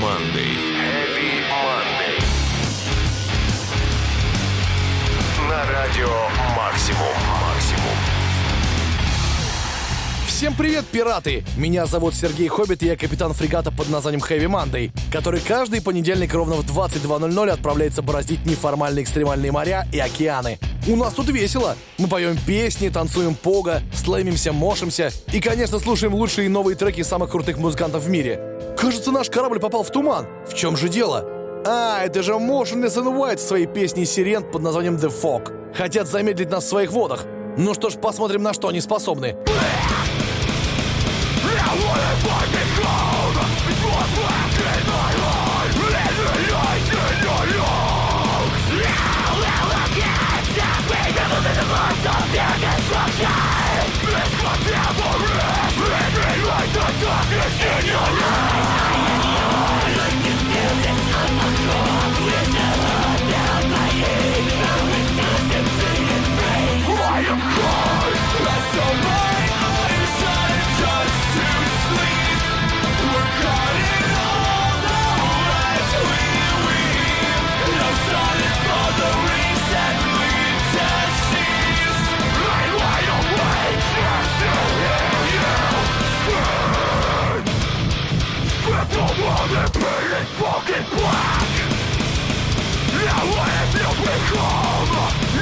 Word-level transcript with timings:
Monday. 0.00 0.54
Heavy 0.78 1.42
Monday. 1.50 2.22
На 5.48 5.72
радио 5.72 6.08
«Максимум». 6.56 7.14
«Максимум». 7.42 8.18
Всем 10.28 10.54
привет, 10.54 10.86
пираты! 10.86 11.44
Меня 11.56 11.86
зовут 11.86 12.14
Сергей 12.14 12.46
Хоббит, 12.46 12.84
и 12.84 12.86
я 12.86 12.96
капитан 12.96 13.32
фрегата 13.32 13.72
под 13.72 13.88
названием 13.88 14.22
Heavy 14.22 14.46
Monday, 14.46 14.92
который 15.10 15.40
каждый 15.40 15.82
понедельник 15.82 16.32
ровно 16.32 16.54
в 16.54 16.64
22.00 16.64 17.50
отправляется 17.50 18.00
бороздить 18.00 18.46
неформальные 18.46 19.02
экстремальные 19.02 19.50
моря 19.50 19.88
и 19.92 19.98
океаны. 19.98 20.60
У 20.86 20.94
нас 20.94 21.12
тут 21.12 21.28
весело. 21.28 21.76
Мы 21.98 22.06
поем 22.06 22.38
песни, 22.46 22.88
танцуем 22.88 23.34
пога, 23.34 23.82
слэмимся, 23.92 24.52
мошимся 24.52 25.10
и, 25.32 25.40
конечно, 25.40 25.80
слушаем 25.80 26.14
лучшие 26.14 26.48
новые 26.48 26.76
треки 26.76 27.02
самых 27.02 27.32
крутых 27.32 27.58
музыкантов 27.58 28.04
в 28.04 28.08
мире. 28.08 28.57
Кажется, 28.78 29.10
наш 29.10 29.28
корабль 29.28 29.58
попал 29.58 29.82
в 29.82 29.90
туман. 29.90 30.28
В 30.46 30.54
чем 30.54 30.76
же 30.76 30.88
дело? 30.88 31.24
А, 31.66 32.00
это 32.04 32.22
же 32.22 32.34
Motionless 32.34 32.94
and 32.96 33.18
White 33.18 33.38
своей 33.38 33.66
песней 33.66 34.04
«Сирен» 34.04 34.44
под 34.44 34.62
названием 34.62 34.94
«The 34.94 35.12
Fog». 35.12 35.74
Хотят 35.74 36.06
замедлить 36.06 36.50
нас 36.50 36.64
в 36.64 36.68
своих 36.68 36.92
водах. 36.92 37.24
Ну 37.56 37.74
что 37.74 37.90
ж, 37.90 37.94
посмотрим, 37.94 38.44
на 38.44 38.52
что 38.52 38.68
они 38.68 38.80
способны. 38.80 39.36
Understand 57.00 57.86
your 57.86 57.96
eyes. 57.96 58.77
Это 93.20 93.88
были 93.98 95.37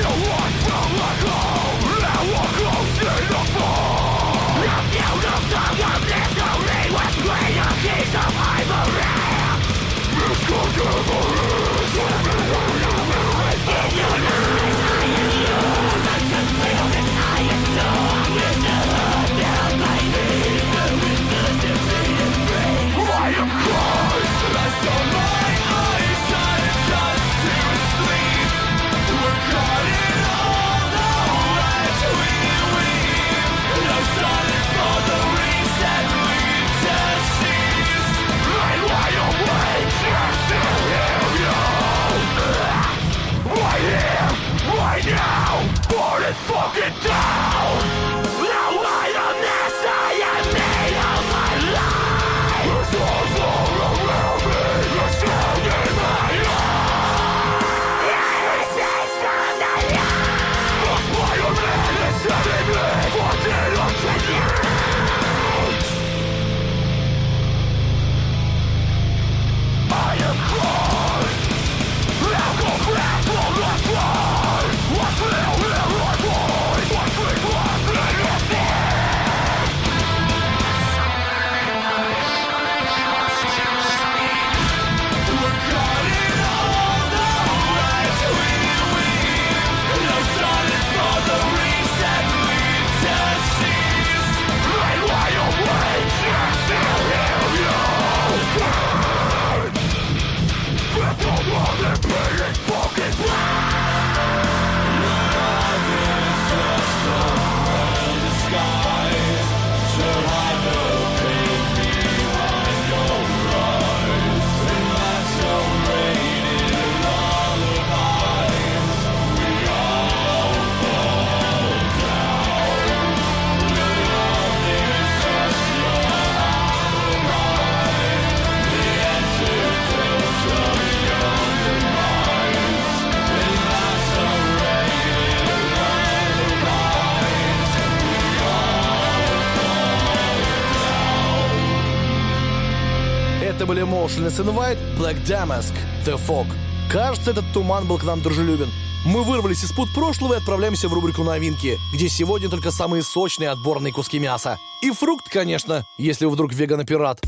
Motionless 143.97 144.39
in 144.41 144.55
White, 144.55 144.79
Black 144.99 145.17
Damask, 145.25 145.73
The 146.05 146.21
Fog. 146.29 146.47
Кажется, 146.93 147.31
этот 147.31 147.47
туман 147.55 147.87
был 147.87 147.97
к 147.97 148.05
нам 148.05 148.21
дружелюбен. 148.21 148.71
Мы 149.07 149.25
вырвались 149.25 149.65
из 149.65 149.73
пут 149.73 149.89
прошлого 149.95 150.34
и 150.34 150.37
отправляемся 150.37 150.89
в 150.89 150.93
рубрику 150.93 151.25
«Новинки», 151.25 151.79
где 151.95 152.11
сегодня 152.11 152.51
только 152.51 152.71
самые 152.71 153.03
сочные 153.03 153.49
отборные 153.49 153.95
куски 153.95 154.19
мяса. 154.19 154.59
И 154.83 154.91
фрукт, 154.91 155.31
конечно, 155.31 155.87
если 155.97 156.27
вдруг 156.27 156.53
веган-пират. 156.53 157.22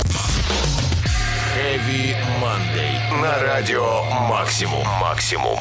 Heavy 1.56 2.14
Monday. 2.42 3.22
На 3.22 3.38
радио 3.40 4.02
«Максимум». 4.28 4.86
«Максимум». 5.00 5.58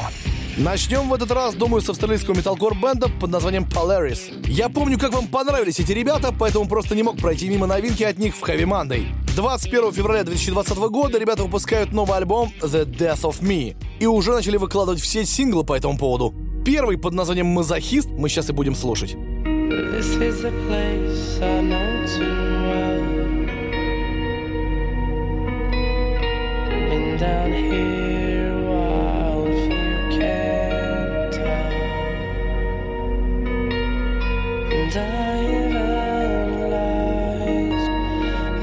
Начнем 0.58 1.08
в 1.08 1.14
этот 1.14 1.30
раз, 1.30 1.54
думаю, 1.54 1.80
с 1.80 1.88
австралийского 1.88 2.34
металкор-бенда 2.34 3.08
под 3.20 3.30
названием 3.30 3.64
Polaris. 3.64 4.44
Я 4.48 4.68
помню, 4.68 4.98
как 4.98 5.12
вам 5.12 5.28
понравились 5.28 5.78
эти 5.78 5.92
ребята, 5.92 6.34
поэтому 6.36 6.66
просто 6.66 6.96
не 6.96 7.04
мог 7.04 7.16
пройти 7.16 7.48
мимо 7.48 7.68
новинки 7.68 8.02
от 8.02 8.18
них 8.18 8.34
в 8.34 8.42
Heavy 8.42 8.64
Monday. 8.64 9.06
21 9.36 9.92
февраля 9.92 10.24
2020 10.24 10.76
года 10.76 11.16
ребята 11.16 11.44
выпускают 11.44 11.92
новый 11.92 12.16
альбом 12.16 12.52
The 12.60 12.84
Death 12.84 13.22
of 13.22 13.40
Me 13.40 13.76
и 14.00 14.06
уже 14.06 14.32
начали 14.32 14.56
выкладывать 14.56 15.00
все 15.00 15.24
синглы 15.24 15.62
по 15.62 15.74
этому 15.74 15.96
поводу. 15.96 16.34
Первый 16.64 16.98
под 16.98 17.12
названием 17.14 17.46
«Мазохист» 17.46 18.08
мы 18.08 18.28
сейчас 18.28 18.50
и 18.50 18.52
будем 18.52 18.74
слушать. 18.74 19.16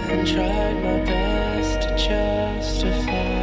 And 0.09 0.27
tried 0.27 0.83
my 0.83 0.99
best 1.05 1.81
to 1.81 1.89
justify. 1.97 3.34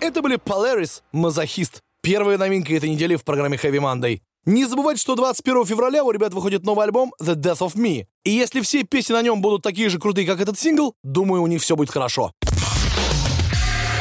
Это 0.00 0.22
были 0.22 0.38
Polaris, 0.38 1.02
Мазохист. 1.12 1.80
Первая 2.02 2.38
новинка 2.38 2.74
этой 2.74 2.88
недели 2.88 3.16
в 3.16 3.24
программе 3.24 3.56
Heavy 3.56 3.80
Monday. 3.80 4.20
Не 4.44 4.64
забывайте, 4.64 5.00
что 5.00 5.14
21 5.14 5.66
февраля 5.66 6.04
у 6.04 6.10
ребят 6.10 6.32
выходит 6.32 6.64
новый 6.64 6.86
альбом 6.86 7.12
The 7.22 7.34
Death 7.34 7.58
of 7.58 7.74
Me. 7.76 8.06
И 8.24 8.30
если 8.30 8.60
все 8.60 8.84
песни 8.84 9.12
на 9.12 9.22
нем 9.22 9.42
будут 9.42 9.62
такие 9.62 9.88
же 9.90 9.98
крутые, 9.98 10.26
как 10.26 10.40
этот 10.40 10.58
сингл, 10.58 10.94
думаю, 11.02 11.42
у 11.42 11.46
них 11.46 11.60
все 11.60 11.76
будет 11.76 11.90
хорошо. 11.90 12.32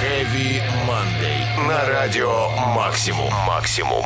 Heavy 0.01 0.61
Monday. 0.87 1.67
На 1.67 1.85
радио 1.85 2.49
Максимум. 2.75 3.33
Максимум. 3.45 4.05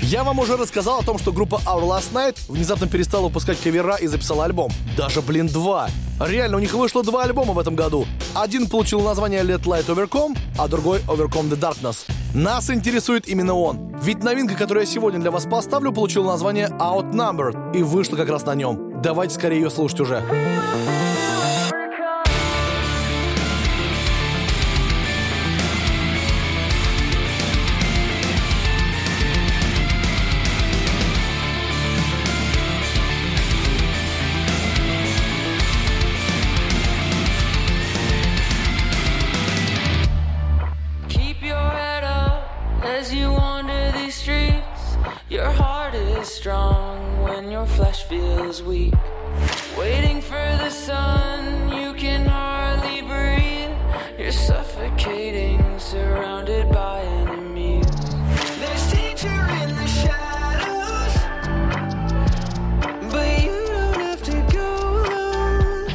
Я 0.00 0.24
вам 0.24 0.38
уже 0.38 0.56
рассказал 0.56 1.00
о 1.00 1.02
том, 1.02 1.18
что 1.18 1.32
группа 1.32 1.56
Our 1.66 1.82
Last 1.82 2.12
Night 2.12 2.36
внезапно 2.48 2.86
перестала 2.86 3.24
выпускать 3.26 3.60
кавера 3.60 3.96
и 3.96 4.06
записала 4.06 4.44
альбом. 4.44 4.70
Даже, 4.96 5.20
блин, 5.22 5.48
два. 5.48 5.90
Реально, 6.20 6.56
у 6.56 6.60
них 6.60 6.72
вышло 6.72 7.02
два 7.02 7.24
альбома 7.24 7.52
в 7.52 7.58
этом 7.58 7.74
году. 7.74 8.06
Один 8.34 8.68
получил 8.68 9.00
название 9.00 9.42
Let 9.42 9.64
Light 9.64 9.86
Overcome, 9.86 10.36
а 10.56 10.68
другой 10.68 11.00
Overcome 11.00 11.50
the 11.50 11.58
Darkness. 11.58 12.06
Нас 12.34 12.70
интересует 12.70 13.28
именно 13.28 13.54
он. 13.54 13.96
Ведь 14.00 14.22
новинка, 14.22 14.54
которую 14.54 14.84
я 14.84 14.90
сегодня 14.90 15.20
для 15.20 15.30
вас 15.30 15.44
поставлю, 15.44 15.92
получила 15.92 16.32
название 16.32 16.68
Outnumbered 16.68 17.76
и 17.76 17.82
вышла 17.82 18.16
как 18.16 18.28
раз 18.28 18.44
на 18.46 18.54
нем. 18.54 19.00
Давайте 19.02 19.34
скорее 19.34 19.56
ее 19.62 19.70
слушать 19.70 20.00
уже. 20.00 20.22
Feels 48.08 48.62
weak. 48.62 48.94
Waiting 49.76 50.22
for 50.22 50.48
the 50.64 50.70
sun, 50.70 51.68
you 51.68 51.92
can 51.92 52.24
hardly 52.24 53.02
breathe. 53.02 53.70
You're 54.18 54.32
suffocating, 54.32 55.78
surrounded 55.78 56.72
by 56.72 57.02
enemies. 57.02 57.84
There's 58.60 58.92
danger 58.92 59.40
in 59.62 59.76
the 59.76 59.86
shadows, 60.00 61.14
but 63.12 63.42
you 63.44 63.66
don't 63.76 64.00
have 64.00 64.22
to 64.22 64.36
go 64.56 64.70
alone. 65.04 65.88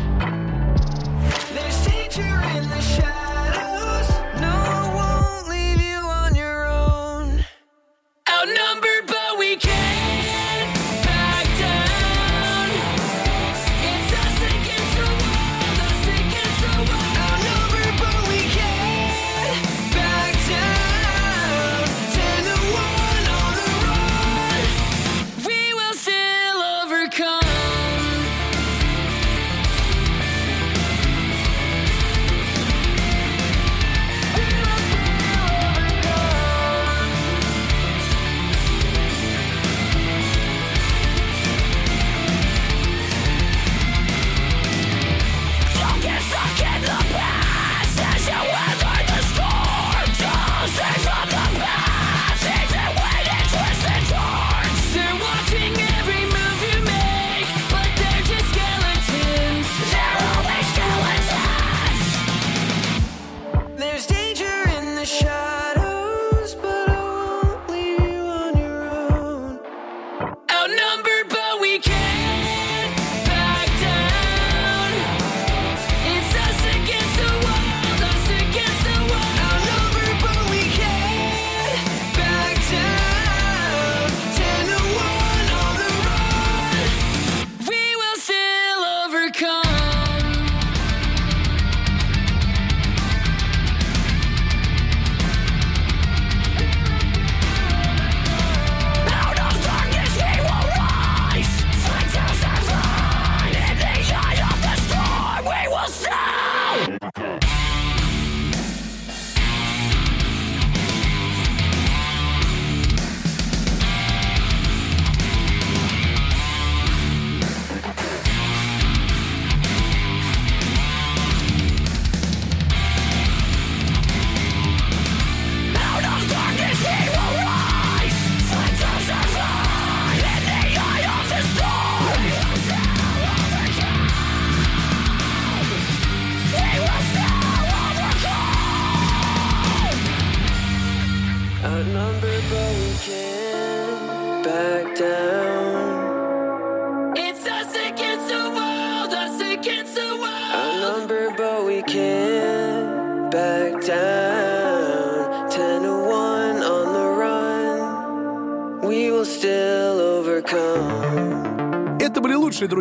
There's 1.55 1.79
danger 1.87 2.33
in 2.57 2.69
the 2.69 2.81
shadows. 2.95 4.07
No 4.39 4.55
one 4.71 4.87
won't 4.99 5.49
leave 5.49 5.81
you 5.81 5.97
on 6.21 6.35
your 6.35 6.67
own. 6.67 7.43
Outnumbered, 8.29 8.92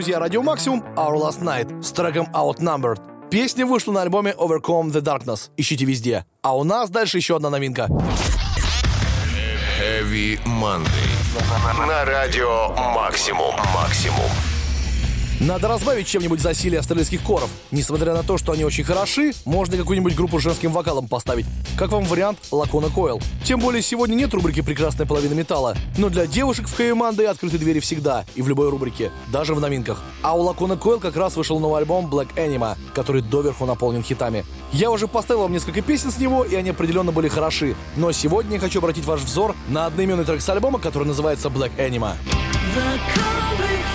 друзья 0.03 0.19
Радио 0.19 0.43
Максимум 0.43 0.83
Our 0.97 1.15
Last 1.15 1.43
Night 1.43 1.81
с 1.81 1.93
треком 1.93 2.27
Outnumbered. 2.35 2.99
Песня 3.31 3.65
вышла 3.65 3.93
на 3.93 4.03
альбоме 4.03 4.35
Overcome 4.37 4.91
the 4.91 5.01
Darkness. 5.01 5.51
Ищите 5.57 5.85
везде. 5.85 6.27
А 6.43 6.57
у 6.57 6.65
нас 6.65 6.91
дальше 6.91 7.19
еще 7.19 7.37
одна 7.37 7.51
новинка. 7.51 7.87
Heavy 9.79 10.41
Monday. 10.45 11.87
На 11.87 12.05
радио 12.05 12.71
Максимум. 12.97 13.55
Максимум. 13.73 14.52
Надо 15.43 15.67
разбавить 15.67 16.07
чем-нибудь 16.07 16.41
засилие 16.41 16.79
австралийских 16.79 17.21
коров. 17.21 17.51
Несмотря 17.73 18.15
на 18.15 18.23
то, 18.23 18.39
что 18.39 18.53
они 18.53 18.65
очень 18.65 18.85
хороши, 18.85 19.33
можно 19.45 19.77
какую-нибудь 19.77 20.15
группу 20.15 20.39
с 20.39 20.43
женским 20.43 20.71
вокалом 20.71 21.09
поставить. 21.09 21.47
Как 21.77 21.91
вам 21.91 22.05
вариант 22.05 22.39
Лакона 22.53 22.91
Койл? 22.91 23.21
Тем 23.45 23.59
более 23.59 23.83
сегодня 23.83 24.15
нет 24.15 24.33
рубрики 24.35 24.63
«Прекрасная 24.63 25.05
половина 25.05 25.35
металла». 25.35 25.77
Но 25.99 26.11
для 26.11 26.29
девушек 26.29 26.69
в 26.69 26.77
Хэви 26.77 27.25
открыты 27.25 27.59
двери 27.59 27.81
всегда 27.81 28.25
и 28.37 28.43
в 28.43 28.49
любой 28.49 28.71
рубрике, 28.71 29.11
даже 29.33 29.57
в 29.57 29.61
новинках. 29.61 30.01
А 30.23 30.37
у 30.37 30.43
Лакона 30.43 30.77
Койл 30.77 31.01
как 31.01 31.17
раз 31.17 31.35
вышел 31.35 31.59
новый 31.59 31.81
альбом 31.81 32.07
Black 32.07 32.29
Anima, 32.37 32.77
который 32.95 33.21
доверху 33.23 33.67
наполнен 33.67 34.05
хитами. 34.05 34.45
Я 34.73 34.93
уже 34.93 35.09
поставил 35.09 35.43
вам 35.43 35.53
несколько 35.53 35.83
песен 35.83 36.13
с 36.13 36.19
него, 36.19 36.45
и 36.45 36.55
они 36.55 36.71
определенно 36.71 37.11
были 37.11 37.27
хороши. 37.27 37.75
Но 37.97 38.13
сегодня 38.13 38.55
я 38.55 38.61
хочу 38.61 38.79
обратить 38.79 39.07
ваш 39.07 39.23
взор 39.23 39.57
на 39.69 39.87
одноименный 39.87 40.25
трек 40.25 40.41
с 40.41 40.49
альбома, 40.49 40.79
который 40.79 41.09
называется 41.09 41.49
Black 41.49 41.73
Anima. 41.79 42.13
The 42.77 43.92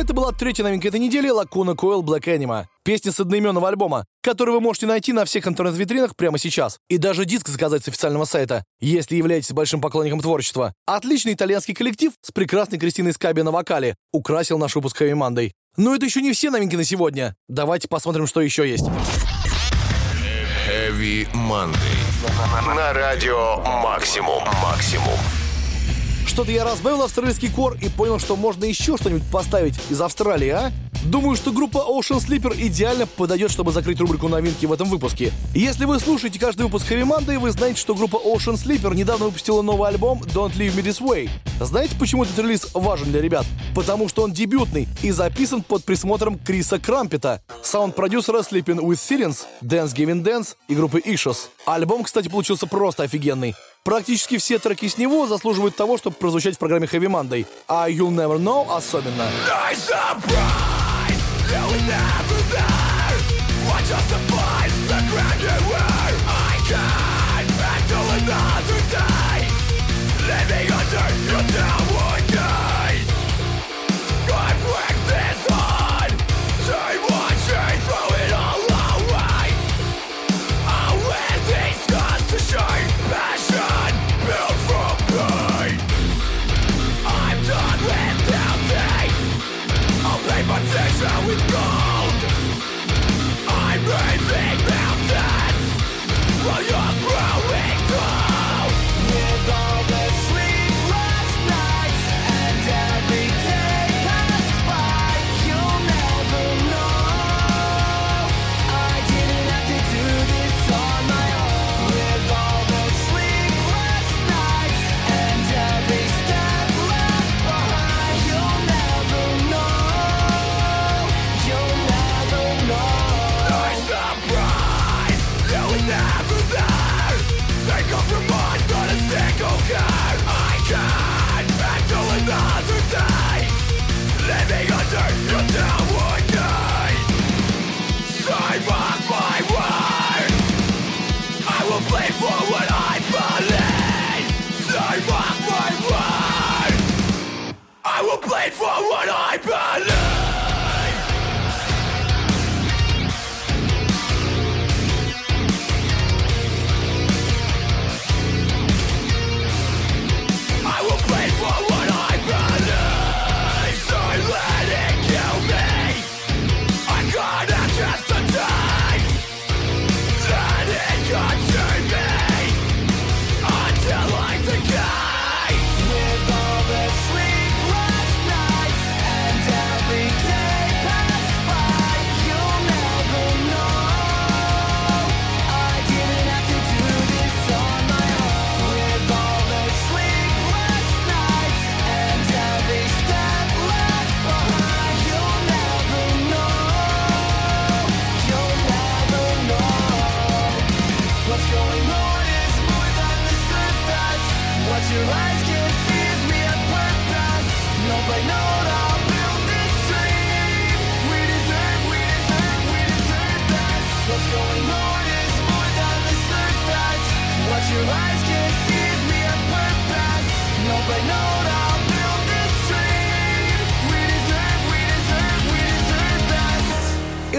Это 0.00 0.14
была 0.14 0.32
третья 0.32 0.64
новинка 0.64 0.88
этой 0.88 0.98
недели 0.98 1.28
Lacuna 1.28 1.76
Coil 1.76 2.00
Black 2.00 2.24
Anima. 2.24 2.64
Песня 2.82 3.12
с 3.12 3.20
одноименного 3.20 3.68
альбома, 3.68 4.06
который 4.22 4.54
вы 4.54 4.62
можете 4.62 4.86
найти 4.86 5.12
на 5.12 5.26
всех 5.26 5.46
интернет-витринах 5.46 6.16
прямо 6.16 6.38
сейчас. 6.38 6.78
И 6.88 6.96
даже 6.96 7.26
диск 7.26 7.48
заказать 7.48 7.84
с 7.84 7.88
официального 7.88 8.24
сайта, 8.24 8.64
если 8.80 9.16
являетесь 9.16 9.52
большим 9.52 9.82
поклонником 9.82 10.20
творчества. 10.20 10.72
Отличный 10.86 11.34
итальянский 11.34 11.74
коллектив 11.74 12.12
с 12.22 12.32
прекрасной 12.32 12.78
Кристиной 12.78 13.12
Скаби 13.12 13.42
на 13.42 13.50
вокале 13.50 13.94
украсил 14.10 14.56
наш 14.56 14.74
выпуск 14.74 15.02
Heavy 15.02 15.12
Monday. 15.12 15.50
Но 15.76 15.94
это 15.94 16.06
еще 16.06 16.22
не 16.22 16.32
все 16.32 16.48
новинки 16.48 16.76
на 16.76 16.84
сегодня. 16.84 17.36
Давайте 17.46 17.86
посмотрим, 17.86 18.26
что 18.26 18.40
еще 18.40 18.66
есть. 18.66 18.86
Heavy 20.66 21.30
Monday. 21.34 22.74
На 22.74 22.94
радио 22.94 23.58
Максимум. 23.82 24.42
Максимум. 24.62 25.18
Что-то 26.40 26.52
я 26.52 26.64
разбавил 26.64 27.02
австралийский 27.02 27.50
кор 27.50 27.76
и 27.82 27.90
понял, 27.90 28.18
что 28.18 28.34
можно 28.34 28.64
еще 28.64 28.96
что-нибудь 28.96 29.30
поставить 29.30 29.74
из 29.90 30.00
Австралии, 30.00 30.48
а? 30.48 30.72
Думаю, 31.04 31.36
что 31.36 31.52
группа 31.52 31.84
Ocean 31.86 32.16
Sleeper 32.16 32.56
идеально 32.58 33.06
подойдет, 33.06 33.50
чтобы 33.50 33.72
закрыть 33.72 34.00
рубрику 34.00 34.26
новинки 34.28 34.64
в 34.64 34.72
этом 34.72 34.88
выпуске. 34.88 35.34
Если 35.54 35.84
вы 35.84 36.00
слушаете 36.00 36.38
каждый 36.38 36.62
выпуск 36.62 36.90
Monday, 36.92 37.38
вы 37.38 37.50
знаете, 37.50 37.78
что 37.78 37.94
группа 37.94 38.16
Ocean 38.16 38.54
Sleeper 38.54 38.94
недавно 38.94 39.26
выпустила 39.26 39.60
новый 39.60 39.90
альбом 39.90 40.22
Don't 40.34 40.56
Leave 40.56 40.74
Me 40.74 40.82
This 40.82 41.02
Way. 41.02 41.28
Знаете, 41.60 41.94
почему 41.98 42.24
этот 42.24 42.38
релиз 42.38 42.68
важен 42.72 43.10
для 43.10 43.20
ребят? 43.20 43.44
Потому 43.74 44.08
что 44.08 44.22
он 44.22 44.32
дебютный 44.32 44.88
и 45.02 45.10
записан 45.10 45.62
под 45.62 45.84
присмотром 45.84 46.38
Криса 46.38 46.78
Крампета, 46.78 47.42
саунд-продюсера 47.62 48.38
Sleeping 48.38 48.80
with 48.80 48.96
Sirens, 48.96 49.44
Dance 49.60 49.94
Giving 49.94 50.24
Dance 50.24 50.56
и 50.68 50.74
группы 50.74 51.00
Issues. 51.00 51.48
Альбом, 51.66 52.02
кстати, 52.02 52.28
получился 52.28 52.66
просто 52.66 53.02
офигенный. 53.02 53.54
Практически 53.82 54.36
все 54.36 54.58
треки 54.58 54.88
с 54.88 54.98
него 54.98 55.26
заслуживают 55.26 55.74
того, 55.74 55.96
чтобы 55.96 56.14
прозвучать 56.16 56.56
в 56.56 56.58
программе 56.58 56.86
Heavy 56.86 57.06
Monday, 57.06 57.46
а 57.66 57.88
You'll 57.88 58.10
Never 58.10 58.38
Know 58.38 58.66
особенно. 58.76 59.26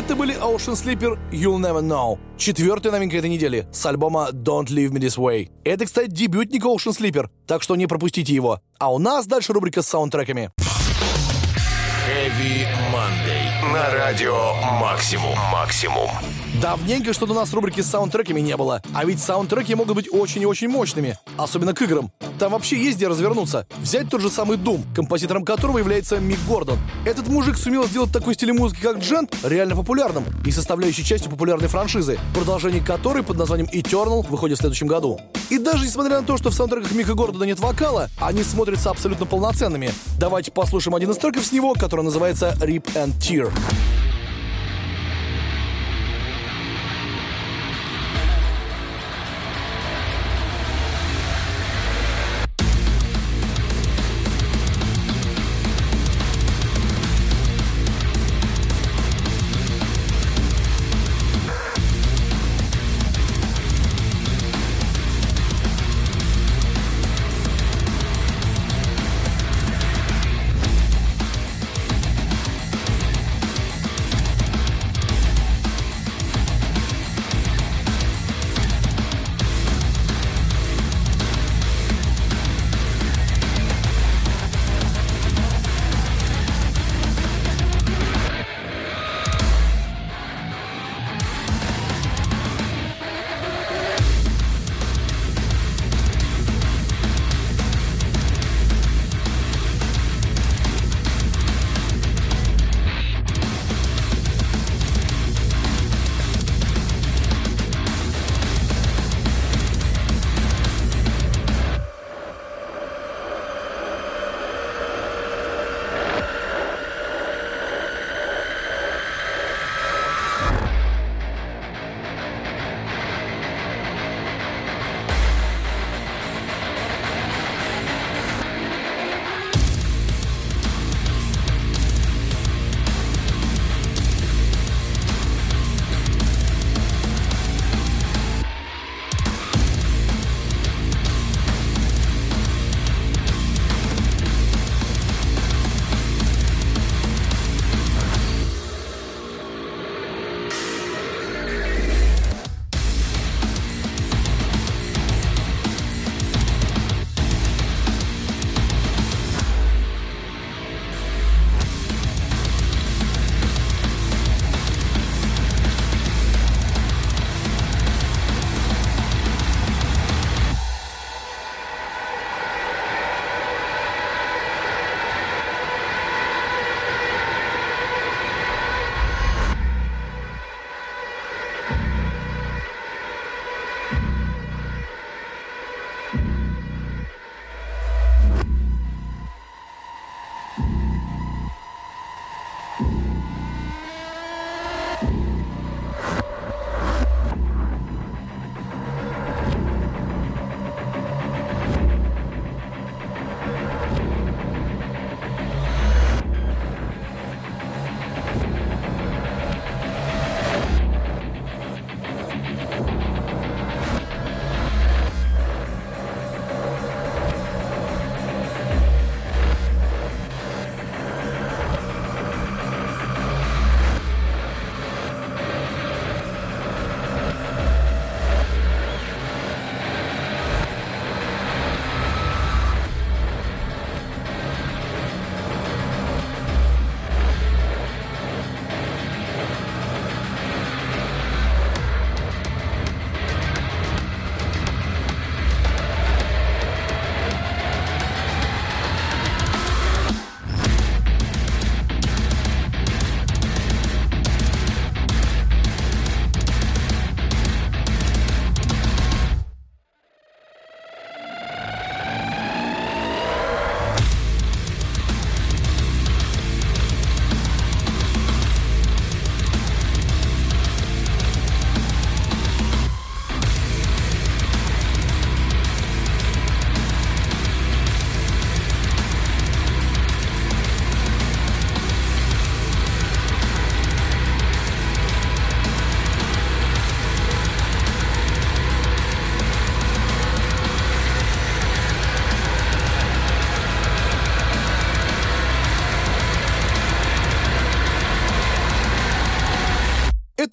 Это 0.01 0.15
были 0.15 0.35
Ocean 0.41 0.73
Sleeper 0.73 1.19
You'll 1.31 1.59
Never 1.59 1.83
Know. 1.83 2.17
Четвертая 2.35 2.91
новинка 2.91 3.17
этой 3.17 3.29
недели 3.29 3.67
с 3.71 3.85
альбома 3.85 4.29
Don't 4.31 4.65
Leave 4.65 4.89
Me 4.89 4.99
This 4.99 5.15
Way. 5.15 5.51
Это, 5.63 5.85
кстати, 5.85 6.09
дебютник 6.09 6.65
Ocean 6.65 6.91
Sleeper, 6.91 7.29
так 7.45 7.61
что 7.61 7.75
не 7.75 7.85
пропустите 7.85 8.33
его. 8.33 8.61
А 8.79 8.91
у 8.91 8.97
нас 8.97 9.27
дальше 9.27 9.53
рубрика 9.53 9.83
с 9.83 9.87
саундтреками. 9.87 10.49
Heavy 12.07 12.65
Monday. 12.91 13.40
На 13.61 13.91
радио 13.91 14.55
Максимум. 14.79 15.37
Максимум. 15.51 16.09
Давненько 16.59 17.13
что-то 17.13 17.33
у 17.33 17.35
нас 17.35 17.53
рубрики 17.53 17.81
с 17.81 17.87
саундтреками 17.87 18.39
не 18.39 18.57
было. 18.57 18.81
А 18.93 19.05
ведь 19.05 19.21
саундтреки 19.21 19.75
могут 19.75 19.95
быть 19.95 20.11
очень 20.11 20.41
и 20.41 20.45
очень 20.47 20.67
мощными. 20.67 21.17
Особенно 21.37 21.73
к 21.73 21.81
играм. 21.83 22.11
Там 22.39 22.53
вообще 22.53 22.75
есть 22.75 22.97
где 22.97 23.07
развернуться. 23.07 23.67
Взять 23.77 24.09
тот 24.09 24.21
же 24.21 24.31
самый 24.31 24.57
Doom, 24.57 24.81
композитором 24.95 25.45
которого 25.45 25.77
является 25.77 26.17
Мик 26.17 26.39
Гордон. 26.47 26.79
Этот 27.05 27.27
мужик 27.27 27.55
сумел 27.55 27.85
сделать 27.85 28.11
такой 28.11 28.33
стиль 28.33 28.51
музыки, 28.51 28.81
как 28.81 28.97
джент, 28.97 29.35
реально 29.43 29.75
популярным 29.75 30.25
и 30.43 30.51
составляющей 30.51 31.05
частью 31.05 31.29
популярной 31.29 31.67
франшизы, 31.67 32.19
продолжение 32.33 32.83
которой 32.83 33.21
под 33.21 33.37
названием 33.37 33.69
Eternal 33.71 34.27
выходит 34.27 34.57
в 34.57 34.61
следующем 34.61 34.87
году. 34.87 35.19
И 35.51 35.57
даже 35.57 35.85
несмотря 35.85 36.21
на 36.21 36.25
то, 36.25 36.37
что 36.37 36.49
в 36.49 36.53
саундтреках 36.53 36.93
Мика 36.93 37.13
Гордона 37.13 37.43
нет 37.43 37.59
вокала, 37.59 38.09
они 38.19 38.41
смотрятся 38.41 38.89
абсолютно 38.89 39.25
полноценными. 39.25 39.91
Давайте 40.17 40.51
послушаем 40.51 40.95
один 40.95 41.11
из 41.11 41.17
треков 41.17 41.45
с 41.45 41.51
него, 41.51 41.73
который 41.73 42.03
называется 42.03 42.55
Rip 42.59 42.85
and 42.95 43.13
Tear. 43.19 43.50
Это 43.51 43.75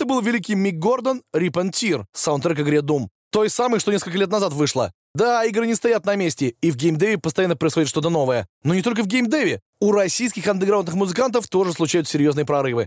был 0.08 0.20
великий 0.20 0.56
Мик 0.56 0.76
Гордон 0.76 1.22
«Rip 1.36 1.52
and 1.52 1.70
Tear», 1.70 2.04
саундтрек 2.12 2.58
игре 2.60 2.78
Doom. 2.78 3.06
Той 3.30 3.50
самой, 3.50 3.78
что 3.78 3.92
несколько 3.92 4.18
лет 4.18 4.30
назад 4.30 4.52
вышла. 4.54 4.90
Да, 5.14 5.44
игры 5.44 5.66
не 5.66 5.74
стоят 5.74 6.06
на 6.06 6.16
месте, 6.16 6.54
и 6.60 6.70
в 6.70 6.76
геймдеве 6.76 7.18
постоянно 7.18 7.56
происходит 7.56 7.88
что-то 7.88 8.08
новое. 8.08 8.46
Но 8.64 8.74
не 8.74 8.82
только 8.82 9.02
в 9.02 9.06
геймдеве. 9.06 9.60
У 9.80 9.92
российских 9.92 10.46
андеграундных 10.48 10.96
музыкантов 10.96 11.46
тоже 11.46 11.72
случаются 11.72 12.14
серьезные 12.14 12.46
прорывы. 12.46 12.86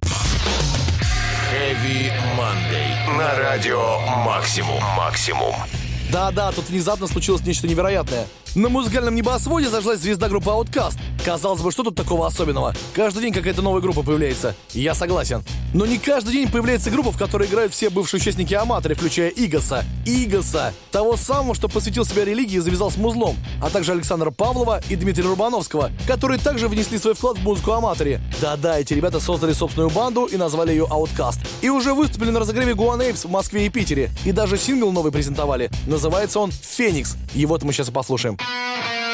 Heavy 1.53 2.11
Monday. 2.37 3.17
На 3.17 3.37
радио 3.37 3.99
Максимум. 4.25 4.81
Максимум. 4.97 5.53
Да-да, 6.11 6.51
тут 6.51 6.69
внезапно 6.69 7.07
случилось 7.07 7.45
нечто 7.45 7.67
невероятное. 7.67 8.27
На 8.53 8.67
музыкальном 8.67 9.15
небосводе 9.15 9.69
зажилась 9.69 10.01
звезда 10.01 10.27
группы 10.27 10.49
Outcast. 10.49 10.97
Казалось 11.23 11.61
бы, 11.61 11.71
что 11.71 11.83
тут 11.83 11.95
такого 11.95 12.27
особенного? 12.27 12.75
Каждый 12.93 13.21
день 13.21 13.31
какая-то 13.31 13.61
новая 13.61 13.79
группа 13.79 14.03
появляется. 14.03 14.55
Я 14.73 14.93
согласен. 14.93 15.41
Но 15.73 15.85
не 15.85 15.97
каждый 15.97 16.33
день 16.33 16.51
появляется 16.51 16.89
группа, 16.89 17.13
в 17.13 17.17
которой 17.17 17.47
играют 17.47 17.71
все 17.71 17.89
бывшие 17.89 18.19
участники 18.19 18.53
Аматоры, 18.53 18.95
включая 18.95 19.29
Игоса. 19.29 19.85
Игоса! 20.05 20.73
Того 20.91 21.15
самого, 21.15 21.55
что 21.55 21.69
посвятил 21.69 22.03
себя 22.03 22.25
религии 22.25 22.57
и 22.57 22.59
завязал 22.59 22.91
с 22.91 22.97
музлом. 22.97 23.37
А 23.61 23.69
также 23.69 23.93
Александра 23.93 24.31
Павлова 24.31 24.81
и 24.89 24.97
Дмитрия 24.97 25.23
Рубановского, 25.23 25.89
которые 26.05 26.37
также 26.37 26.67
внесли 26.67 26.97
свой 26.97 27.13
вклад 27.13 27.37
в 27.37 27.43
музыку 27.43 27.71
Аматоре. 27.71 28.19
Да-да, 28.41 28.77
эти 28.79 28.93
ребята 28.93 29.21
создали 29.21 29.53
собственную 29.53 29.91
банду 29.91 30.25
и 30.25 30.35
назвали 30.35 30.71
ее 30.71 30.87
Outcast. 30.89 31.39
И 31.61 31.69
уже 31.69 31.93
выступили 31.93 32.31
на 32.31 32.41
разогреве 32.41 32.73
Guan 32.73 32.99
Apes 32.99 33.27
в 33.27 33.31
Москве 33.31 33.67
и 33.67 33.69
Питере. 33.69 34.11
И 34.25 34.33
даже 34.33 34.57
сингл 34.57 34.91
новый 34.91 35.13
презентовали. 35.13 35.69
Называется 35.87 36.41
он 36.41 36.51
«Феникс». 36.51 37.15
Его-то 37.33 37.65
мы 37.65 37.71
сейчас 37.71 37.87
и 37.87 37.91
послушаем. 37.93 38.37
Thank 38.43 39.05
you. 39.05 39.10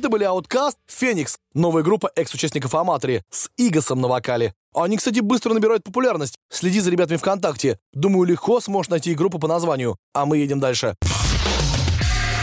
Это 0.00 0.08
были 0.08 0.26
Outcast, 0.26 0.76
Феникс, 0.86 1.36
новая 1.52 1.82
группа 1.82 2.10
экс-участников 2.16 2.74
Аматори, 2.74 3.22
с 3.28 3.50
Игосом 3.58 4.00
на 4.00 4.08
вокале. 4.08 4.54
Они, 4.74 4.96
кстати, 4.96 5.20
быстро 5.20 5.52
набирают 5.52 5.84
популярность. 5.84 6.36
Следи 6.48 6.80
за 6.80 6.90
ребятами 6.90 7.18
ВКонтакте. 7.18 7.78
Думаю, 7.92 8.24
легко 8.24 8.60
сможешь 8.60 8.88
найти 8.88 9.14
группу 9.14 9.38
по 9.38 9.46
названию. 9.46 9.98
А 10.14 10.24
мы 10.24 10.38
едем 10.38 10.58
дальше. 10.58 10.94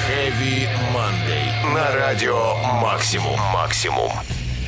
Heavy 0.08 0.70
Monday. 0.94 1.74
На 1.74 1.96
радио 1.96 2.54
Максимум. 2.80 3.40
Максимум. 3.52 4.12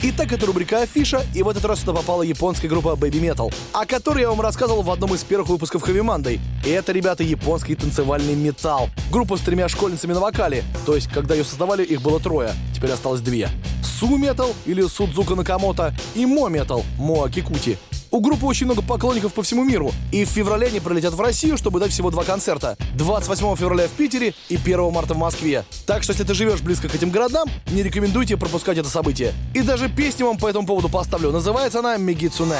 Итак, 0.02 0.32
это 0.32 0.46
рубрика 0.46 0.84
Афиша, 0.84 1.26
и 1.36 1.44
в 1.44 1.50
этот 1.50 1.66
раз 1.66 1.82
сюда 1.82 1.92
попала 1.92 2.22
японская 2.22 2.70
группа 2.70 2.96
Baby 2.96 3.20
Metal, 3.20 3.54
о 3.74 3.86
которой 3.86 4.22
я 4.22 4.30
вам 4.30 4.40
рассказывал 4.40 4.82
в 4.82 4.90
одном 4.90 5.14
из 5.14 5.26
первых 5.26 5.50
выпусков 5.50 5.84
Heavy 5.84 6.02
Monday. 6.02 6.40
И 6.66 6.70
это, 6.70 6.94
ребята, 6.94 7.22
японский 7.24 7.76
танцевальный 7.76 8.34
металл. 8.34 8.90
Группа 9.12 9.36
с 9.36 9.42
тремя 9.42 9.68
школьницами 9.68 10.14
на 10.14 10.22
вокале. 10.22 10.64
То 10.86 10.96
есть, 10.96 11.10
когда 11.10 11.36
ее 11.36 11.44
создавали, 11.44 11.84
их 11.84 12.02
было 12.02 12.22
трое. 12.22 12.54
Теперь 12.74 12.92
осталось 12.92 13.20
две. 13.20 13.50
Су 13.84 14.18
Metal 14.18 14.56
или 14.66 14.82
Судзука 14.84 15.36
Накамото 15.36 15.94
и 16.16 16.26
Мо 16.26 16.50
Metal 16.50 16.82
Моа 16.98 17.30
Кикути. 17.30 17.78
У 18.12 18.22
группы 18.22 18.46
очень 18.48 18.66
много 18.66 18.82
поклонников 18.82 19.34
по 19.34 19.44
всему 19.44 19.64
миру, 19.64 19.92
и 20.12 20.26
в 20.26 20.30
феврале 20.30 20.68
они 20.68 20.80
прилетят 20.80 21.14
в 21.14 21.22
Россию, 21.22 21.58
чтобы 21.58 21.80
дать 21.80 21.92
всего 21.92 22.10
два 22.10 22.24
концерта. 22.24 22.76
28 22.96 23.56
февраля 23.56 23.88
в 23.88 23.92
Питере 23.92 24.34
и 24.50 24.56
1 24.56 24.92
марта 24.92 25.14
в 25.14 25.18
Москве. 25.18 25.64
Так 25.86 26.02
что, 26.02 26.14
если 26.14 26.24
ты 26.24 26.34
живешь 26.34 26.62
близко 26.62 26.90
к 26.90 26.96
этим 26.96 27.12
городам, 27.12 27.48
не 27.70 27.84
рекомендую 27.84 28.26
тебе 28.26 28.38
пропускать 28.38 28.80
это 28.80 28.90
событие. 28.90 29.34
И 29.54 29.62
даже 29.62 29.90
песню 29.90 30.26
вам 30.26 30.40
по 30.40 30.48
этому 30.48 30.66
поводу 30.66 30.90
поставлю. 30.90 31.32
Называется 31.32 31.80
она 31.80 31.98
«Мегицуне». 31.98 32.58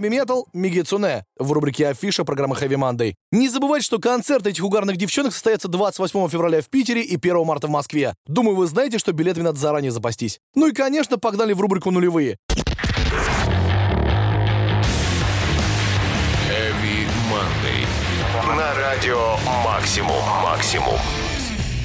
Хэви 0.00 0.08
Метал 0.08 0.46
Мигицуне 0.54 1.26
в 1.38 1.52
рубрике 1.52 1.88
«Афиша» 1.88 2.24
программы 2.24 2.56
Хэви 2.56 2.76
Мандай. 2.76 3.16
Не 3.32 3.50
забывайте, 3.50 3.84
что 3.84 3.98
концерт 3.98 4.46
этих 4.46 4.64
угарных 4.64 4.96
девчонок 4.96 5.34
состоится 5.34 5.68
28 5.68 6.28
февраля 6.30 6.62
в 6.62 6.70
Питере 6.70 7.02
и 7.02 7.16
1 7.16 7.44
марта 7.44 7.66
в 7.66 7.70
Москве. 7.70 8.14
Думаю, 8.26 8.56
вы 8.56 8.66
знаете, 8.66 8.98
что 8.98 9.12
билетами 9.12 9.44
надо 9.44 9.58
заранее 9.58 9.90
запастись. 9.90 10.40
Ну 10.54 10.68
и, 10.68 10.72
конечно, 10.72 11.18
погнали 11.18 11.52
в 11.52 11.60
рубрику 11.60 11.90
«Нулевые». 11.90 12.38
Heavy 16.48 17.06
Monday. 17.30 18.56
На 18.56 18.74
радио 18.74 19.36
«Максимум, 19.62 20.22
максимум». 20.42 20.96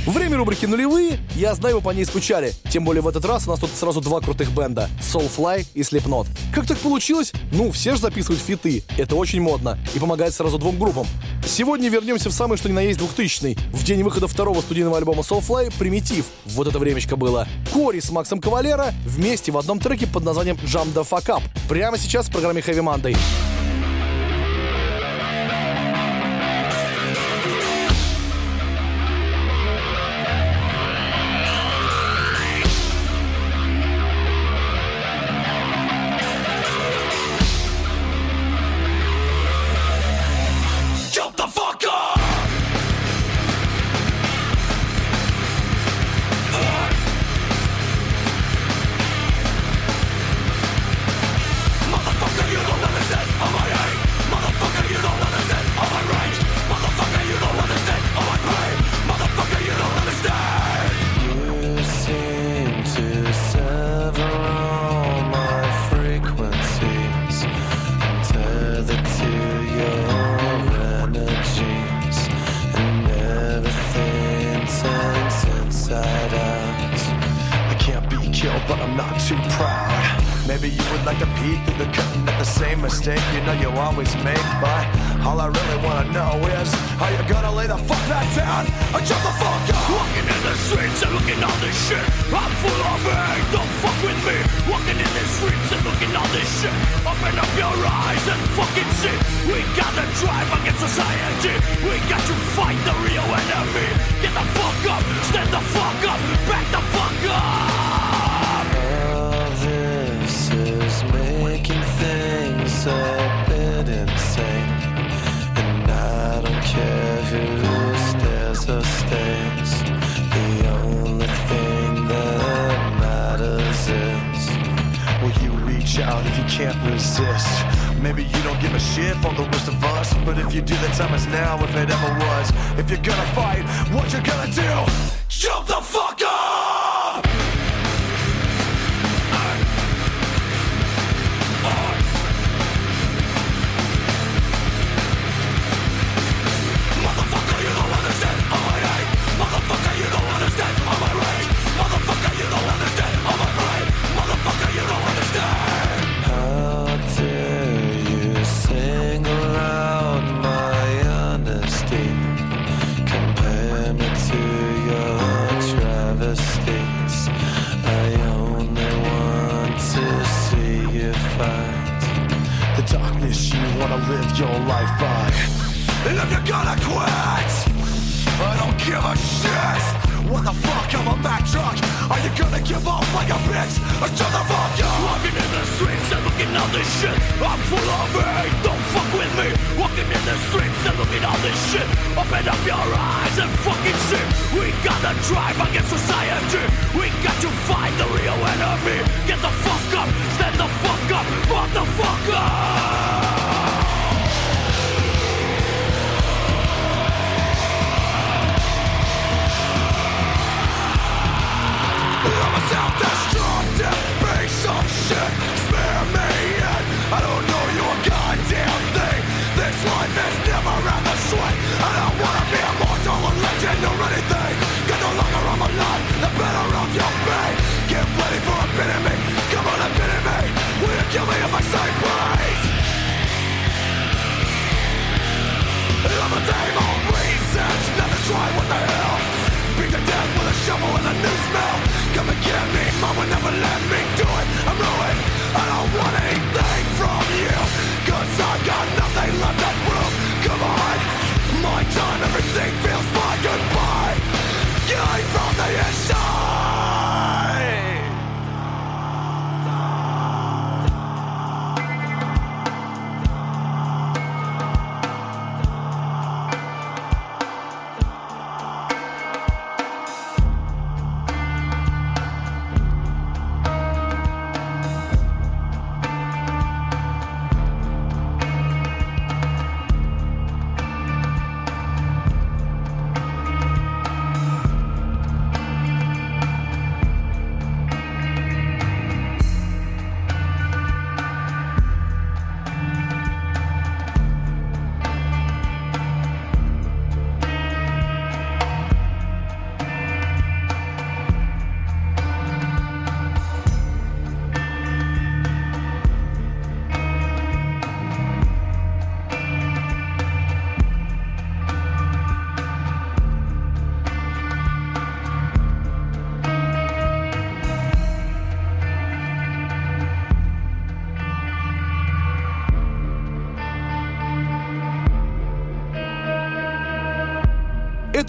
Время 0.06 0.38
рубрики 0.38 0.68
«Нулевые». 0.68 1.18
Я 1.36 1.56
знаю, 1.56 1.78
вы 1.78 1.82
по 1.82 1.90
ней 1.90 2.06
скучали. 2.06 2.54
Тем 2.70 2.84
более 2.84 3.02
в 3.02 3.08
этот 3.08 3.26
раз 3.26 3.48
у 3.48 3.50
нас 3.50 3.60
тут 3.60 3.72
сразу 3.72 4.02
два 4.02 4.22
крутых 4.22 4.52
бенда— 4.52 4.88
Soulfly 5.02 5.66
и 5.74 5.82
Slipknot. 5.82 6.28
Как 6.54 6.68
так 6.68 6.78
получилось? 6.78 7.34
Ну, 7.52 7.72
все 7.72 7.96
же 7.96 8.02
записывают 8.02 8.40
фиты. 8.40 8.84
Это 8.98 9.16
очень 9.16 9.42
модно 9.42 9.80
и 9.96 10.00
помогает 10.00 10.36
сразу 10.36 10.60
двум 10.60 10.78
группам. 10.78 11.08
Сегодня 11.44 11.90
вернемся 11.90 12.30
в 12.30 12.34
самый 12.34 12.58
что 12.58 12.70
ни 12.70 12.74
на 12.74 12.82
есть 12.82 13.00
2000 13.00 13.58
В 13.74 13.84
день 13.84 14.04
выхода 14.04 14.28
второго 14.28 14.62
студийного 14.62 14.98
альбома 14.98 15.24
Soulfly 15.24 15.74
«Примитив». 15.80 16.26
Вот 16.46 16.68
это 16.68 16.78
времечко 16.78 17.16
было. 17.16 17.48
Кори 17.74 18.00
с 18.00 18.12
Максом 18.12 18.40
Кавалера 18.40 18.94
вместе 19.06 19.52
в 19.52 19.58
одном 19.58 19.80
треке 19.80 20.06
под 20.06 20.24
названием 20.24 20.56
«Jump 20.66 20.94
the 20.94 21.08
Fuck 21.08 21.36
Up». 21.36 21.42
Прямо 21.68 21.98
сейчас 21.98 22.28
в 22.28 22.32
программе 22.32 22.62
Heavy 22.62 22.84
Monday. 22.84 23.18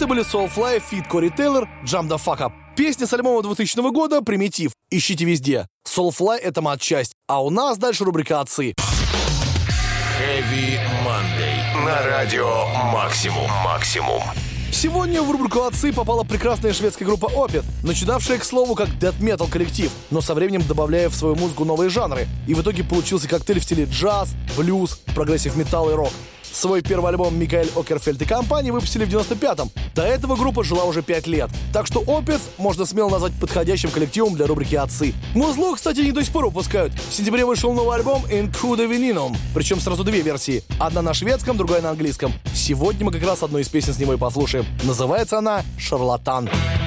Это 0.07 0.15
были 0.15 0.25
Soulfly, 0.25 0.81
feat. 0.89 1.05
Corey 1.09 1.27
Taylor, 1.27 1.67
Jump 1.83 2.07
the 2.07 2.17
Fuck 2.17 2.39
Up. 2.39 2.53
Песня 2.77 3.05
с 3.05 3.11
альбома 3.11 3.43
2000 3.43 3.91
года 3.91 4.21
«Primitive». 4.21 4.71
Ищите 4.89 5.25
везде. 5.25 5.67
Soulfly— 5.85 6.37
это 6.41 6.61
матчасть. 6.61 7.11
А 7.27 7.43
у 7.43 7.49
нас 7.49 7.77
дальше 7.77 8.05
рубрика 8.05 8.39
«Отцы». 8.39 8.73
Heavy 10.17 10.79
Monday. 11.03 11.85
На 11.85 12.01
радио 12.03 12.67
Максимум. 12.93 13.51
Максимум. 13.65 14.21
Сегодня 14.71 15.21
в 15.21 15.29
рубрику 15.29 15.63
«Отцы» 15.63 15.91
попала 15.91 16.23
прекрасная 16.23 16.71
шведская 16.71 17.03
группа 17.03 17.25
Opeth, 17.25 17.65
начинавшая, 17.83 18.37
к 18.37 18.45
слову, 18.45 18.75
как 18.75 18.87
death 19.01 19.19
metal 19.19 19.51
коллектив, 19.51 19.91
но 20.09 20.21
со 20.21 20.33
временем 20.35 20.65
добавляя 20.65 21.09
в 21.09 21.15
свою 21.15 21.35
музыку 21.35 21.65
новые 21.65 21.89
жанры. 21.89 22.27
И 22.47 22.53
в 22.53 22.61
итоге 22.61 22.85
получился 22.85 23.27
коктейль 23.27 23.59
в 23.59 23.63
стиле 23.63 23.83
джаз, 23.83 24.35
блюз, 24.55 25.01
progressive 25.13 25.57
metal 25.57 25.89
и 25.89 25.93
рок. 25.95 26.13
Свой 26.51 26.81
первый 26.81 27.09
альбом 27.09 27.37
Микаэль 27.37 27.71
Окерфельд 27.75 28.21
и 28.21 28.25
компании 28.25 28.71
выпустили 28.71 29.05
в 29.05 29.09
95-м. 29.09 29.69
До 29.95 30.03
этого 30.03 30.35
группа 30.35 30.63
жила 30.63 30.85
уже 30.85 31.01
5 31.01 31.27
лет. 31.27 31.49
Так 31.73 31.87
что 31.87 32.01
Opeth 32.01 32.41
можно 32.57 32.85
смело 32.85 33.09
назвать 33.09 33.33
подходящим 33.39 33.89
коллективом 33.89 34.35
для 34.35 34.47
рубрики 34.47 34.75
«Отцы». 34.75 35.13
Музло, 35.33 35.75
кстати, 35.75 35.99
не 35.99 36.11
до 36.11 36.23
сих 36.23 36.33
пор 36.33 36.45
выпускают. 36.45 36.93
В 36.93 37.13
сентябре 37.13 37.45
вышел 37.45 37.73
новый 37.73 37.97
альбом 37.97 38.23
Incuda 38.25 38.89
Veninum, 38.89 39.35
причем 39.53 39.79
сразу 39.79 40.03
две 40.03 40.21
версии. 40.21 40.63
Одна 40.79 41.01
на 41.01 41.13
шведском, 41.13 41.57
другая 41.57 41.81
на 41.81 41.91
английском. 41.91 42.33
Сегодня 42.53 43.05
мы 43.05 43.11
как 43.11 43.23
раз 43.23 43.43
одну 43.43 43.59
из 43.59 43.69
песен 43.69 43.93
с 43.93 43.99
него 43.99 44.13
и 44.13 44.17
послушаем. 44.17 44.65
Называется 44.83 45.37
она 45.37 45.63
«Шарлатан». 45.77 46.47
Это 46.47 46.86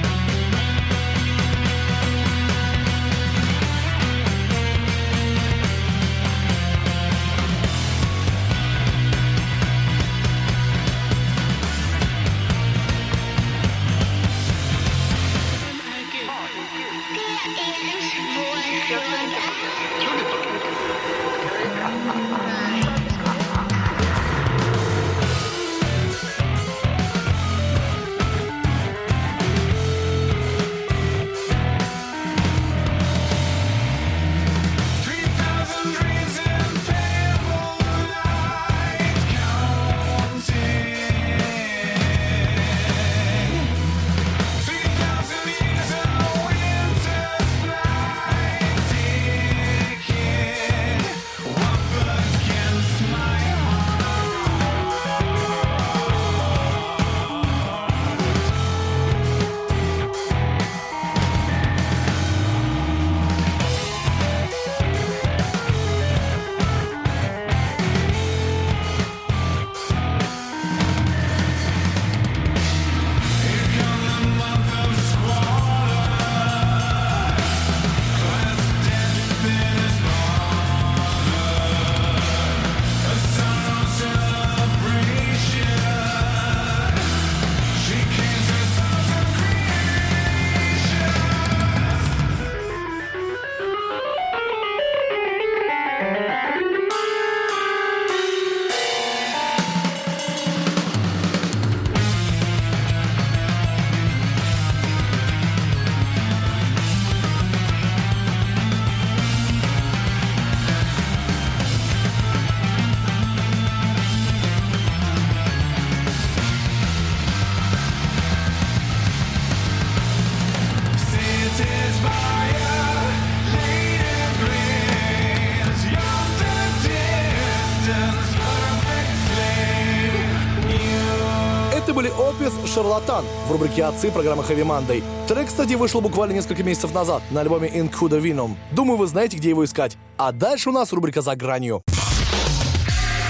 «Шарлатан» 132.73 133.25
в 133.47 133.51
рубрике 133.51 133.83
«Отцы» 133.83 134.11
программы 134.11 134.43
Heavy 134.43 134.63
Monday. 134.63 135.03
Трек, 135.27 135.47
кстати, 135.47 135.73
вышел 135.73 135.99
буквально 135.99 136.33
несколько 136.33 136.63
месяцев 136.63 136.93
назад 136.93 137.21
на 137.29 137.41
альбоме 137.41 137.67
Incuda 137.67 138.21
Venom. 138.21 138.55
Думаю, 138.71 138.97
вы 138.97 139.07
знаете, 139.07 139.35
где 139.35 139.49
его 139.49 139.65
искать. 139.65 139.97
А 140.17 140.31
дальше 140.31 140.69
у 140.69 140.71
нас 140.71 140.93
рубрика 140.93 141.21
«За 141.21 141.35
гранью». 141.35 141.81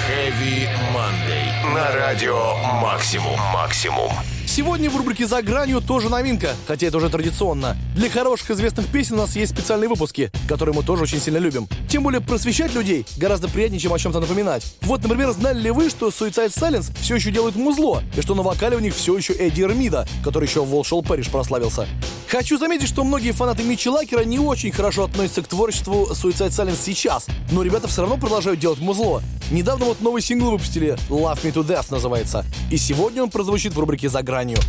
Heavy 0.08 0.68
Monday. 0.94 1.74
На 1.74 1.92
радио 1.92 2.54
Максимум. 2.82 3.40
Максимум. 3.54 4.12
Сегодня 4.46 4.90
в 4.90 4.98
рубрике 4.98 5.26
«За 5.26 5.42
гранью» 5.42 5.82
тоже 5.82 6.10
новинка, 6.10 6.50
хотя 6.68 6.88
это 6.88 6.98
уже 6.98 7.10
традиционно. 7.10 7.78
Для 7.96 8.10
хороших 8.10 8.52
известных 8.52 8.88
песен 8.88 9.16
у 9.16 9.18
нас 9.18 9.36
есть 9.36 9.52
специальные 9.52 9.90
выпуски, 9.90 10.32
которые 10.48 10.74
мы 10.74 10.82
тоже 10.82 11.04
очень 11.04 11.20
сильно 11.20 11.40
любим. 11.40 11.68
Тем 11.90 12.04
более 12.04 12.22
просвещать 12.22 12.74
людей 12.74 13.06
гораздо 13.18 13.50
приятнее, 13.50 13.82
чем 13.82 13.94
о 13.94 14.00
чем-то 14.00 14.22
напоминать. 14.22 14.78
Вот, 14.82 15.04
например, 15.04 15.32
знали 15.32 15.60
ли 15.60 15.72
вы, 15.72 15.90
что 15.90 16.08
Suicide 16.08 16.54
Silence 16.54 16.94
все 17.02 17.16
еще 17.16 17.32
делают 17.32 17.58
музло, 17.58 18.02
и 18.16 18.22
что 18.22 18.34
на 18.34 18.44
вокале 18.44 18.78
у 18.78 18.80
них 18.80 18.96
все 18.96 19.18
еще 19.18 19.34
Эдди 19.34 19.62
Эрмида, 19.62 20.08
который 20.24 20.48
еще 20.48 20.64
в 20.64 20.70
Волшел 20.70 21.04
Пэриш 21.04 21.28
прославился. 21.28 21.86
Хочу 22.30 22.58
заметить, 22.58 22.88
что 22.88 23.04
многие 23.04 23.32
фанаты 23.32 23.64
Митчи 23.64 23.90
Лакера 23.90 24.24
не 24.24 24.40
очень 24.40 24.72
хорошо 24.72 25.04
относятся 25.04 25.42
к 25.42 25.48
творчеству 25.48 26.08
Suicide 26.12 26.50
Silence 26.50 26.80
сейчас, 26.82 27.28
но 27.52 27.62
ребята 27.62 27.90
все 27.90 28.02
равно 28.02 28.16
продолжают 28.16 28.62
делать 28.62 28.80
музло. 28.80 29.22
Недавно 29.52 29.84
вот 29.84 30.00
новый 30.00 30.22
сингл 30.22 30.52
выпустили, 30.52 30.98
Love 31.10 31.44
Me 31.44 31.52
To 31.54 31.68
Death 31.68 31.88
называется, 31.92 32.46
и 32.72 32.78
сегодня 32.78 33.22
он 33.22 33.30
прозвучит 33.30 33.74
в 33.74 33.80
рубрике 33.80 34.08
«За 34.08 34.24
гранью». 34.24 34.60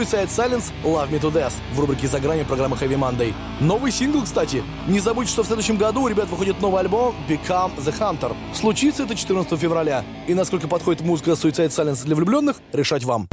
Suicide 0.00 0.28
Silence, 0.28 0.72
Love 0.82 1.10
Me 1.10 1.20
To 1.20 1.30
Death 1.30 1.52
в 1.74 1.78
рубрике 1.78 2.08
«За 2.08 2.18
грани» 2.20 2.42
программы 2.42 2.74
Heavy 2.74 2.96
Monday. 2.96 3.34
Новый 3.60 3.92
сингл, 3.92 4.22
кстати. 4.22 4.62
Не 4.88 4.98
забудьте, 4.98 5.30
что 5.30 5.42
в 5.42 5.46
следующем 5.46 5.76
году 5.76 6.00
у 6.00 6.08
ребят 6.08 6.30
выходит 6.30 6.58
новый 6.62 6.80
альбом 6.80 7.14
Become 7.28 7.76
The 7.76 7.94
Hunter. 7.98 8.34
Случится 8.54 9.02
это 9.02 9.14
14 9.14 9.60
февраля. 9.60 10.02
И 10.26 10.32
насколько 10.32 10.68
подходит 10.68 11.02
музыка 11.02 11.32
Suicide 11.32 11.68
Silence 11.68 12.02
для 12.06 12.16
влюбленных, 12.16 12.56
решать 12.72 13.04
вам. 13.04 13.28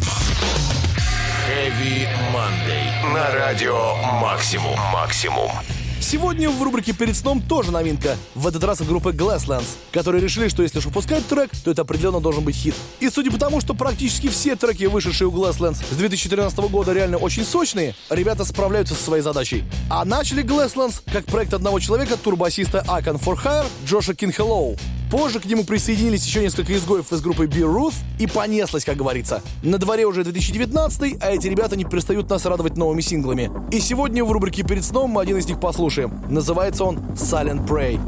Heavy 1.48 2.06
Monday. 2.34 3.14
На 3.14 3.32
радио 3.34 3.96
Максимум. 4.22 4.78
Максимум. 4.92 5.50
Сегодня 6.10 6.50
в 6.50 6.64
рубрике 6.64 6.94
«Перед 6.94 7.18
сном» 7.18 7.42
тоже 7.42 7.70
новинка. 7.70 8.16
В 8.34 8.48
этот 8.48 8.64
раз 8.64 8.80
от 8.80 8.88
группы 8.88 9.10
Glasslands, 9.10 9.66
которые 9.92 10.24
решили, 10.24 10.48
что 10.48 10.64
если 10.64 10.78
уж 10.78 10.86
выпускать 10.86 11.28
трек, 11.28 11.52
то 11.66 11.70
это 11.70 11.82
определенно 11.82 12.22
должен 12.22 12.46
быть 12.46 12.56
хит. 12.56 12.76
И 13.02 13.10
судя 13.10 13.30
по 13.30 13.38
тому, 13.38 13.60
что 13.60 13.74
практически 13.74 14.30
все 14.30 14.56
треки, 14.56 14.86
вышедшие 14.86 15.28
у 15.28 15.32
Glasslands 15.32 15.84
с 15.92 15.96
2013 15.98 16.60
года, 16.72 16.94
реально 16.94 17.18
очень 17.18 17.44
сочные, 17.44 17.94
ребята 18.10 18.46
справляются 18.46 18.96
со 18.96 19.04
своей 19.04 19.22
задачей. 19.22 19.66
А 19.90 20.06
начали 20.06 20.46
Glasslands 20.46 21.02
как 21.12 21.26
проект 21.26 21.54
одного 21.54 21.78
человека, 21.82 22.16
турбасиста 22.16 22.86
Icon 22.88 23.22
for 23.22 23.36
Hire 23.44 23.66
Джоша 23.86 24.16
Кинхеллоу. 24.16 24.78
Позже 25.10 25.40
к 25.40 25.46
нему 25.46 25.64
присоединились 25.64 26.26
еще 26.26 26.42
несколько 26.42 26.76
изгоев 26.76 27.12
из 27.14 27.22
группы 27.22 27.46
Be 27.46 27.62
Ruth 27.62 27.94
и 28.20 28.28
понеслась, 28.28 28.84
как 28.84 28.98
говорится. 28.98 29.42
На 29.64 29.78
дворе 29.78 30.06
уже 30.06 30.24
2019, 30.24 31.18
а 31.22 31.32
эти 31.32 31.48
ребята 31.48 31.78
не 31.78 31.86
перестают 31.86 32.30
нас 32.30 32.46
радовать 32.46 32.76
новыми 32.76 33.00
синглами. 33.00 33.50
И 33.72 33.80
сегодня 33.80 34.26
в 34.26 34.32
рубрике 34.32 34.64
«Перед 34.64 34.84
сном» 34.84 35.12
мы 35.12 35.22
один 35.22 35.38
из 35.38 35.48
них 35.48 35.62
послушаем. 35.62 36.22
Называется 36.30 36.84
он 36.84 36.98
«Silent 37.16 37.66
Prey». 37.66 38.00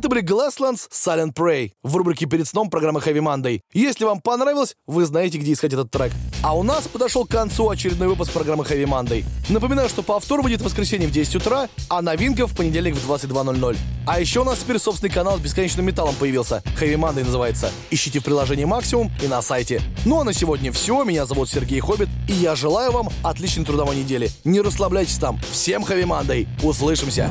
Это 0.00 0.08
были 0.08 0.22
Glasslands 0.22 0.88
Silent 0.90 1.34
Prey 1.34 1.72
в 1.82 1.94
рубрике 1.94 2.24
«Перед 2.24 2.48
сном» 2.48 2.70
программы 2.70 3.00
Heavy 3.00 3.18
Monday. 3.18 3.60
Если 3.74 4.06
вам 4.06 4.22
понравилось, 4.22 4.74
вы 4.86 5.04
знаете, 5.04 5.36
где 5.36 5.52
искать 5.52 5.74
этот 5.74 5.90
трек. 5.90 6.10
А 6.42 6.56
у 6.56 6.62
нас 6.62 6.88
подошел 6.88 7.26
к 7.26 7.28
концу 7.28 7.68
очередной 7.68 8.08
выпуск 8.08 8.32
программы 8.32 8.64
Heavy 8.64 8.86
Monday. 8.86 9.26
Напоминаю, 9.50 9.90
что 9.90 10.02
повтор 10.02 10.40
выйдет 10.40 10.62
в 10.62 10.64
воскресенье 10.64 11.06
в 11.06 11.12
10 11.12 11.36
утра, 11.36 11.68
а 11.90 12.00
новинка 12.00 12.46
в 12.46 12.56
понедельник 12.56 12.94
в 12.94 13.10
22.00. 13.10 13.76
А 14.06 14.18
еще 14.18 14.40
у 14.40 14.44
нас 14.44 14.60
теперь 14.60 14.78
собственный 14.78 15.12
канал 15.12 15.36
с 15.36 15.42
бесконечным 15.42 15.84
металлом 15.84 16.14
появился. 16.14 16.62
Heavy 16.80 16.94
Monday 16.94 17.22
называется. 17.22 17.70
Ищите 17.90 18.20
в 18.20 18.24
приложении 18.24 18.64
Максимум 18.64 19.12
и 19.22 19.28
на 19.28 19.42
сайте. 19.42 19.82
Ну 20.06 20.18
а 20.18 20.24
на 20.24 20.32
сегодня 20.32 20.72
все. 20.72 21.04
Меня 21.04 21.26
зовут 21.26 21.50
Сергей 21.50 21.80
Хоббит, 21.80 22.08
и 22.26 22.32
я 22.32 22.56
желаю 22.56 22.92
вам 22.92 23.10
отличной 23.22 23.66
трудовой 23.66 23.96
недели. 23.96 24.30
Не 24.44 24.62
расслабляйтесь 24.62 25.18
там. 25.18 25.38
Всем 25.52 25.82
Heavy 25.84 26.04
Monday. 26.04 26.48
Услышимся. 26.64 27.30